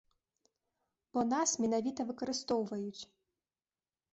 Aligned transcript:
Бо 1.17 1.25
нас 1.33 1.49
менавіта 1.65 2.01
выкарыстоўваюць. 2.09 3.01